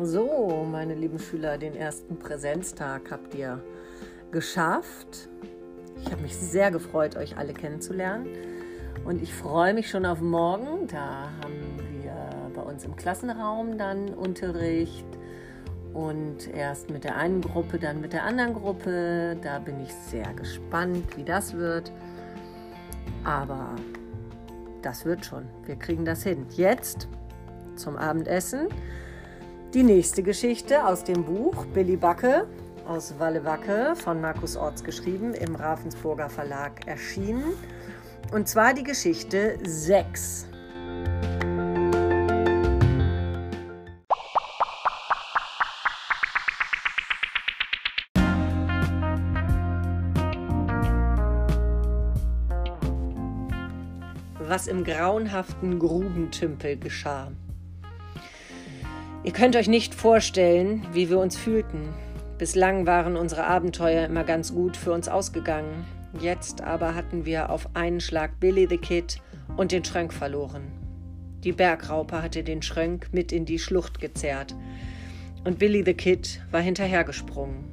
[0.00, 3.60] So, meine lieben Schüler, den ersten Präsenztag habt ihr
[4.30, 5.28] geschafft.
[6.00, 8.28] Ich habe mich sehr gefreut, euch alle kennenzulernen.
[9.04, 10.86] Und ich freue mich schon auf morgen.
[10.86, 12.14] Da haben wir
[12.54, 15.04] bei uns im Klassenraum dann Unterricht.
[15.94, 19.36] Und erst mit der einen Gruppe, dann mit der anderen Gruppe.
[19.42, 21.90] Da bin ich sehr gespannt, wie das wird.
[23.24, 23.74] Aber
[24.80, 25.48] das wird schon.
[25.66, 26.46] Wir kriegen das hin.
[26.50, 27.08] Jetzt
[27.74, 28.68] zum Abendessen
[29.74, 32.46] die nächste Geschichte aus dem Buch Billy Backe
[32.86, 37.52] aus Wallewacke von Markus Orts geschrieben, im Ravensburger Verlag erschienen.
[38.32, 40.46] Und zwar die Geschichte 6.
[54.40, 57.30] Was im grauenhaften Grubentümpel geschah.
[59.28, 61.90] Ihr könnt euch nicht vorstellen, wie wir uns fühlten.
[62.38, 65.84] Bislang waren unsere Abenteuer immer ganz gut für uns ausgegangen.
[66.18, 69.20] Jetzt aber hatten wir auf einen Schlag Billy the Kid
[69.58, 70.72] und den Schrönk verloren.
[71.44, 74.54] Die Bergraupe hatte den Schrönk mit in die Schlucht gezerrt
[75.44, 77.66] und Billy the Kid war hinterhergesprungen.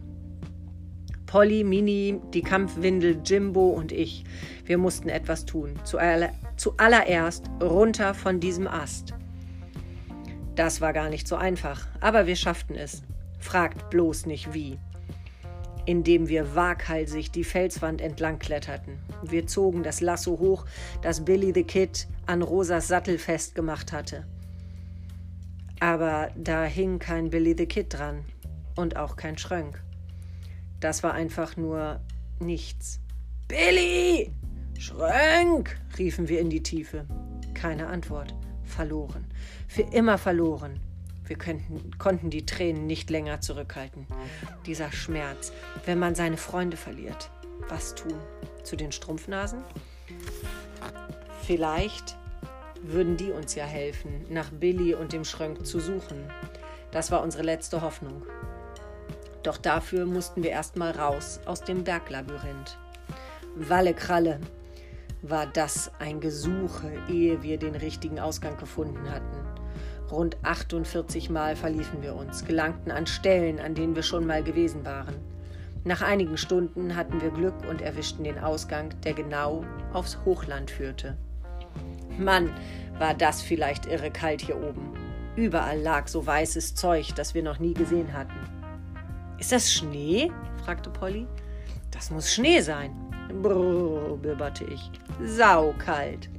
[1.25, 4.25] Polly, Mini, die Kampfwindel, Jimbo und ich,
[4.65, 5.75] wir mussten etwas tun.
[5.85, 9.13] Zuallererst runter von diesem Ast.
[10.55, 13.03] Das war gar nicht so einfach, aber wir schafften es.
[13.39, 14.79] Fragt bloß nicht wie.
[15.85, 18.97] Indem wir waghalsig die Felswand entlang kletterten.
[19.21, 20.65] Wir zogen das Lasso hoch,
[21.01, 24.25] das Billy the Kid an Rosas Sattel festgemacht hatte.
[25.81, 28.23] Aber da hing kein Billy the Kid dran
[28.77, 29.83] und auch kein Schrönk.
[30.79, 31.99] Das war einfach nur
[32.39, 33.01] nichts.
[33.49, 34.31] Billy!
[34.79, 35.77] Schrönk!
[35.97, 37.05] riefen wir in die Tiefe.
[37.53, 38.33] Keine Antwort
[38.65, 39.25] verloren,
[39.67, 40.79] für immer verloren.
[41.25, 44.05] Wir könnten, konnten die Tränen nicht länger zurückhalten.
[44.65, 45.51] Dieser Schmerz,
[45.85, 47.31] wenn man seine Freunde verliert.
[47.67, 48.13] Was tun?
[48.63, 49.63] Zu den Strumpfnasen?
[51.41, 52.15] Vielleicht
[52.83, 56.29] würden die uns ja helfen, nach Billy und dem Schrönk zu suchen.
[56.91, 58.23] Das war unsere letzte Hoffnung.
[59.43, 62.77] Doch dafür mussten wir erstmal raus aus dem Berglabyrinth.
[63.55, 64.39] Walle Kralle,
[65.29, 69.37] war das ein Gesuche, ehe wir den richtigen Ausgang gefunden hatten.
[70.11, 74.85] Rund 48 Mal verliefen wir uns, gelangten an Stellen, an denen wir schon mal gewesen
[74.85, 75.15] waren.
[75.83, 81.17] Nach einigen Stunden hatten wir Glück und erwischten den Ausgang, der genau aufs Hochland führte.
[82.17, 82.51] Mann,
[82.97, 84.93] war das vielleicht irre kalt hier oben.
[85.35, 88.39] Überall lag so weißes Zeug, das wir noch nie gesehen hatten.
[89.37, 90.31] Ist das Schnee?
[90.63, 91.27] fragte Polly.
[91.91, 93.04] Das muss Schnee sein.
[93.41, 94.91] Brrr, bibberte ich.
[95.23, 96.29] Saukalt.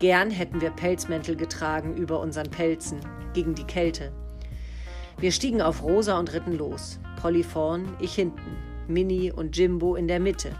[0.00, 3.00] Gern hätten wir Pelzmäntel getragen über unseren Pelzen
[3.32, 4.12] gegen die Kälte.
[5.18, 6.98] Wir stiegen auf Rosa und ritten los.
[7.20, 8.56] Polly vorn, ich hinten,
[8.88, 10.50] Minnie und Jimbo in der Mitte.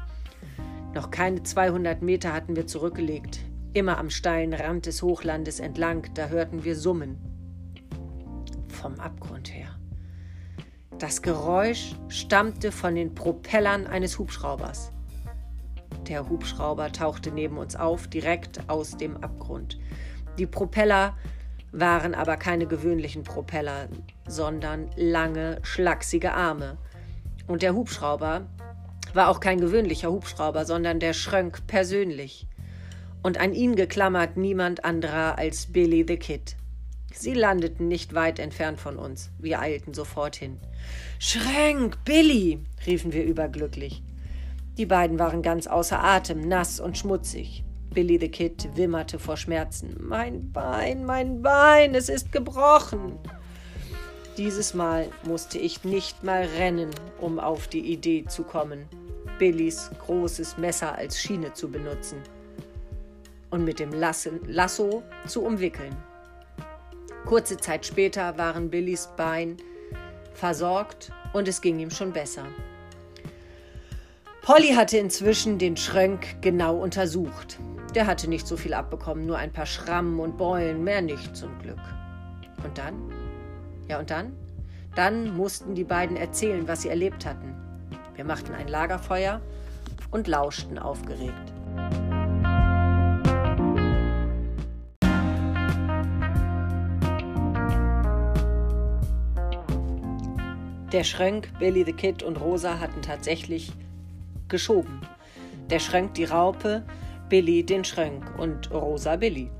[0.95, 3.41] Noch keine 200 Meter hatten wir zurückgelegt.
[3.73, 7.19] Immer am steilen Rand des Hochlandes entlang, da hörten wir Summen.
[8.69, 9.74] Vom Abgrund her.
[10.99, 14.93] Das Geräusch stammte von den Propellern eines Hubschraubers.
[16.07, 19.79] Der Hubschrauber tauchte neben uns auf, direkt aus dem Abgrund.
[20.39, 21.17] Die Propeller
[21.73, 23.89] waren aber keine gewöhnlichen Propeller,
[24.29, 26.79] sondern lange, schlachsige Arme.
[27.49, 28.47] Und der Hubschrauber
[29.15, 32.47] war auch kein gewöhnlicher Hubschrauber, sondern der Schrönk persönlich.
[33.23, 36.57] Und an ihn geklammert niemand anderer als Billy the Kid.
[37.15, 39.31] Sie landeten nicht weit entfernt von uns.
[39.39, 40.59] Wir eilten sofort hin.
[41.19, 44.03] Schränk, Billy, riefen wir überglücklich.
[44.77, 47.63] Die beiden waren ganz außer Atem, nass und schmutzig.
[47.95, 49.97] Billy the Kid wimmerte vor Schmerzen.
[50.01, 53.19] Mein Bein, mein Bein, es ist gebrochen.
[54.37, 58.89] Dieses Mal musste ich nicht mal rennen, um auf die Idee zu kommen,
[59.39, 62.19] Billys großes Messer als Schiene zu benutzen
[63.51, 65.97] und mit dem Lasso zu umwickeln.
[67.27, 69.57] Kurze Zeit später waren Billys Bein
[70.35, 72.45] versorgt und es ging ihm schon besser.
[74.43, 77.59] Polly hatte inzwischen den Schrönk genau untersucht.
[77.95, 81.59] Der hatte nicht so viel abbekommen, nur ein paar Schrammen und Beulen, mehr nicht zum
[81.61, 81.81] Glück.
[82.63, 83.11] Und dann?
[83.89, 84.37] Ja, und dann?
[84.95, 87.55] Dann mussten die beiden erzählen, was sie erlebt hatten.
[88.17, 89.41] Wir machten ein Lagerfeuer
[90.11, 91.54] und lauschten aufgeregt.
[100.95, 103.73] Der Schrönk, Billy the Kid und Rosa hatten tatsächlich
[104.47, 105.01] geschoben.
[105.69, 106.85] Der Schrönk die Raupe,
[107.29, 109.51] Billy den Schrönk und Rosa Billy.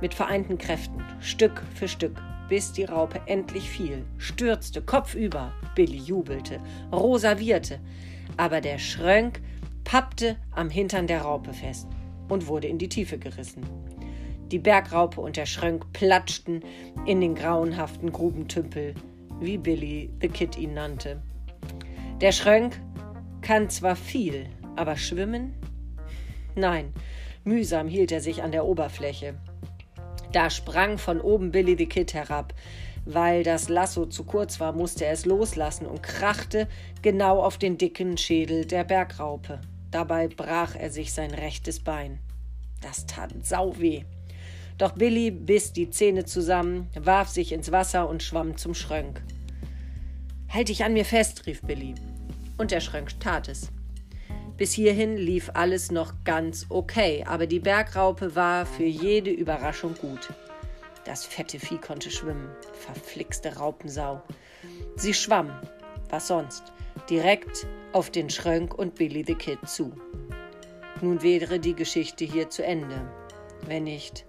[0.00, 2.16] Mit vereinten Kräften, Stück für Stück.
[2.48, 5.52] bis die Raupe endlich fiel, stürzte kopfüber.
[5.74, 6.58] Billy jubelte,
[6.90, 7.80] Rosa wieherte,
[8.38, 9.42] aber der Schrönk
[9.84, 11.86] pappte am Hintern der Raupe fest
[12.30, 13.66] und wurde in die Tiefe gerissen.
[14.50, 16.62] Die Bergraupe und der Schrönk platschten
[17.04, 18.94] in den grauenhaften Grubentümpel,
[19.40, 21.22] wie Billy the Kid ihn nannte.
[22.20, 22.80] Der Schrönk
[23.40, 24.46] kann zwar viel,
[24.76, 25.54] aber schwimmen?
[26.54, 26.92] Nein,
[27.44, 29.34] mühsam hielt er sich an der Oberfläche.
[30.32, 32.54] Da sprang von oben Billy the Kid herab.
[33.04, 36.68] Weil das Lasso zu kurz war, musste er es loslassen und krachte
[37.00, 39.60] genau auf den dicken Schädel der Bergraupe.
[39.90, 42.18] Dabei brach er sich sein rechtes Bein.
[42.82, 44.04] Das tat sau weh.
[44.78, 49.20] Doch Billy biss die Zähne zusammen, warf sich ins Wasser und schwamm zum Schrönk.
[50.48, 51.96] Halt dich an mir fest, rief Billy.
[52.56, 53.70] Und der Schrönk tat es.
[54.56, 60.32] Bis hierhin lief alles noch ganz okay, aber die Bergraupe war für jede Überraschung gut.
[61.04, 64.22] Das fette Vieh konnte schwimmen, verflixte Raupensau.
[64.96, 65.50] Sie schwamm,
[66.10, 66.62] was sonst,
[67.08, 69.92] direkt auf den Schrönk und Billy the Kid zu.
[71.00, 73.08] Nun wäre die Geschichte hier zu Ende.
[73.66, 74.24] Wenn nicht.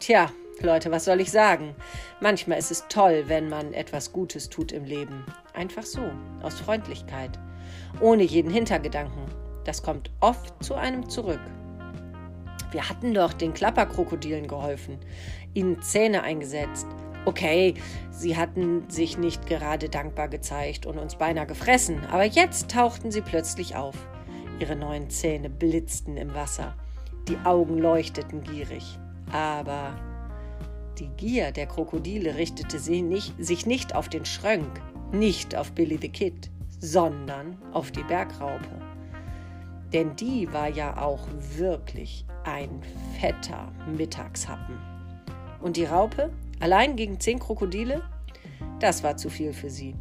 [0.00, 1.74] Tja, Leute, was soll ich sagen?
[2.20, 5.24] Manchmal ist es toll, wenn man etwas Gutes tut im Leben.
[5.54, 6.02] Einfach so,
[6.42, 7.38] aus Freundlichkeit.
[8.00, 9.22] Ohne jeden Hintergedanken.
[9.64, 11.40] Das kommt oft zu einem zurück.
[12.70, 14.98] Wir hatten doch den Klapperkrokodilen geholfen,
[15.54, 16.86] ihnen Zähne eingesetzt.
[17.24, 17.74] Okay,
[18.10, 23.22] sie hatten sich nicht gerade dankbar gezeigt und uns beinahe gefressen, aber jetzt tauchten sie
[23.22, 23.96] plötzlich auf.
[24.60, 26.74] Ihre neuen Zähne blitzten im Wasser,
[27.28, 28.98] die Augen leuchteten gierig.
[29.32, 29.98] Aber
[30.98, 34.80] die Gier der Krokodile richtete nicht, sich nicht auf den Schrönk,
[35.12, 36.50] nicht auf Billy the Kid,
[36.80, 38.80] sondern auf die Bergraupe.
[39.92, 41.26] Denn die war ja auch
[41.56, 42.82] wirklich ein
[43.20, 44.78] fetter Mittagshappen.
[45.60, 46.30] Und die Raupe,
[46.60, 48.02] allein gegen zehn Krokodile?
[48.80, 49.94] Das war zu viel für sie.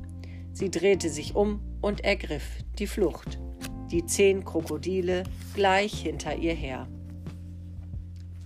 [0.54, 3.40] Sie drehte sich um und ergriff die Flucht.
[3.92, 5.24] Die zehn Krokodile
[5.54, 6.88] gleich hinter ihr her.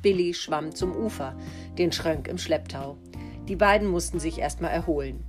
[0.02, 1.36] Billy schwamm zum Ufer,
[1.78, 2.98] den Schrönk im Schlepptau.
[3.48, 5.24] Die beiden mussten sich erstmal erholen.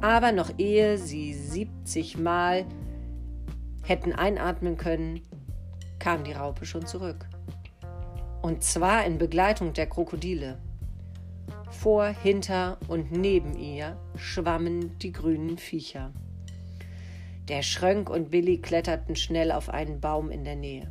[0.00, 2.64] Aber noch ehe sie 70 Mal
[3.82, 5.20] hätten einatmen können,
[5.98, 7.26] kam die Raupe schon zurück.
[8.42, 10.58] Und zwar in Begleitung der Krokodile.
[11.70, 16.12] Vor, hinter und neben ihr schwammen die grünen Viecher.
[17.48, 20.90] Der Schrönk und Billy kletterten schnell auf einen Baum in der Nähe.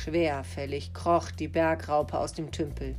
[0.00, 2.96] Schwerfällig kroch die Bergraupe aus dem Tümpel.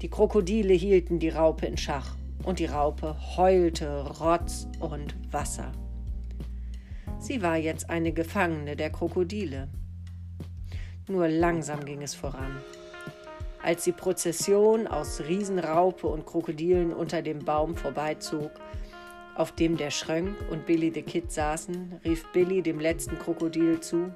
[0.00, 5.70] Die Krokodile hielten die Raupe in Schach und die Raupe heulte Rotz und Wasser.
[7.18, 9.68] Sie war jetzt eine Gefangene der Krokodile.
[11.08, 12.56] Nur langsam ging es voran.
[13.62, 18.50] Als die Prozession aus Riesenraupe und Krokodilen unter dem Baum vorbeizog,
[19.36, 24.12] auf dem der Schrönk und Billy the Kid saßen, rief Billy dem letzten Krokodil zu: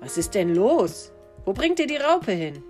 [0.00, 1.12] Was ist denn los?
[1.44, 2.62] Wo bringt ihr die Raupe hin?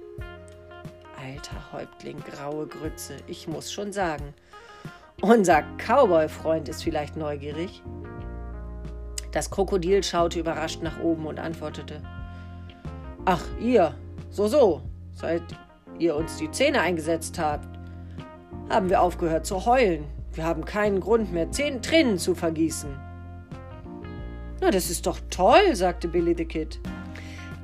[1.17, 4.35] Alter Häuptling, graue Grütze, ich muss schon sagen.
[5.21, 7.83] Unser Cowboy-Freund ist vielleicht neugierig.
[9.33, 12.03] Das Krokodil schaute überrascht nach oben und antwortete:
[13.27, 13.95] Ach, ihr,
[14.31, 15.43] so, so, seit
[15.99, 17.69] ihr uns die Zähne eingesetzt habt,
[18.69, 20.05] haben wir aufgehört zu heulen.
[20.33, 22.91] Wir haben keinen Grund mehr, zehn Tränen zu vergießen.
[24.61, 26.81] Na, das ist doch toll, sagte Billy the Kid.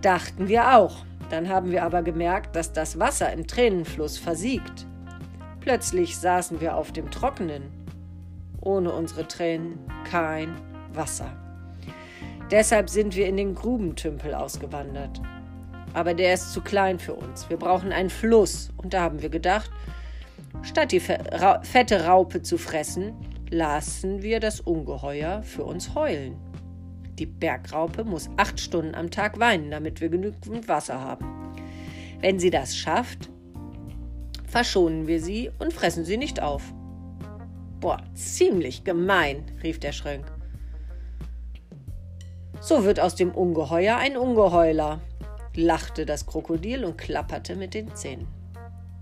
[0.06, 0.98] Dachten wir auch.
[1.30, 4.86] Dann haben wir aber gemerkt, dass das Wasser im Tränenfluss versiegt.
[5.58, 7.64] Plötzlich saßen wir auf dem Trockenen.
[8.60, 10.54] Ohne unsere Tränen kein
[10.92, 11.36] Wasser.
[12.52, 15.20] Deshalb sind wir in den Grubentümpel ausgewandert.
[15.92, 17.50] Aber der ist zu klein für uns.
[17.50, 18.70] Wir brauchen einen Fluss.
[18.76, 19.72] Und da haben wir gedacht,
[20.62, 23.12] statt die fette Raupe zu fressen,
[23.50, 26.36] lassen wir das Ungeheuer für uns heulen.
[27.18, 31.54] Die Bergraupe muss acht Stunden am Tag weinen, damit wir genügend Wasser haben.
[32.20, 33.30] Wenn sie das schafft,
[34.46, 36.62] verschonen wir sie und fressen sie nicht auf.
[37.80, 40.30] Boah, ziemlich gemein, rief der Schrönk.
[42.60, 45.00] So wird aus dem Ungeheuer ein Ungeheuler,
[45.54, 48.26] lachte das Krokodil und klapperte mit den Zähnen.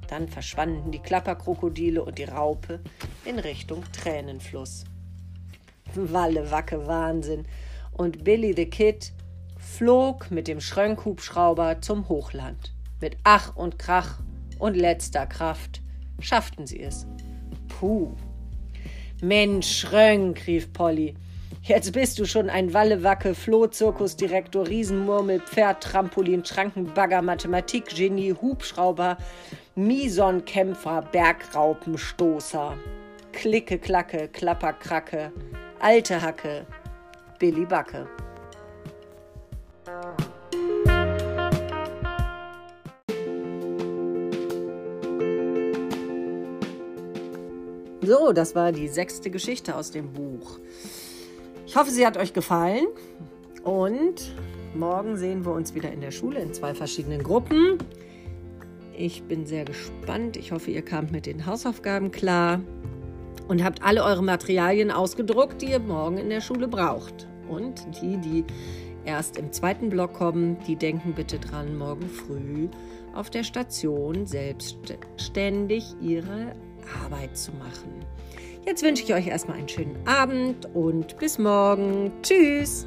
[0.08, 2.80] Dann verschwanden die Klapperkrokodile und die Raupe
[3.24, 4.84] in Richtung Tränenfluss.
[5.94, 7.46] Walle, Wacke, Wahnsinn,
[7.96, 9.12] und Billy the Kid
[9.58, 12.74] flog mit dem Schrönkhubschrauber zum Hochland.
[13.00, 14.20] Mit Ach und Krach
[14.58, 15.82] und letzter Kraft
[16.20, 17.06] schafften sie es.
[17.68, 18.14] Puh.
[19.22, 21.14] Mensch, Schrönk, rief Polly.
[21.62, 29.16] Jetzt bist du schon ein Wallewacke, Floh, Zirkusdirektor, Riesenmurmel, Pferd, Trampolin, Schrankenbagger, Mathematik, Genie, Hubschrauber,
[29.74, 32.76] Misonkämpfer, Bergraupenstoßer.
[33.32, 35.32] Klicke, Klacke, Klapper, Kracke,
[35.80, 36.66] alte Hacke,
[37.44, 38.06] Billy Backe.
[48.00, 50.58] So, das war die sechste Geschichte aus dem Buch.
[51.66, 52.86] Ich hoffe, sie hat euch gefallen
[53.62, 54.34] und
[54.74, 57.76] morgen sehen wir uns wieder in der Schule in zwei verschiedenen Gruppen.
[58.96, 60.38] Ich bin sehr gespannt.
[60.38, 62.62] Ich hoffe, ihr kamt mit den Hausaufgaben klar
[63.48, 67.28] und habt alle eure Materialien ausgedruckt, die ihr morgen in der Schule braucht.
[67.48, 68.44] Und die, die
[69.04, 72.68] erst im zweiten Block kommen, die denken bitte dran, morgen früh
[73.14, 76.54] auf der Station selbstständig ihre
[77.04, 78.04] Arbeit zu machen.
[78.66, 82.10] Jetzt wünsche ich euch erstmal einen schönen Abend und bis morgen.
[82.22, 82.86] Tschüss!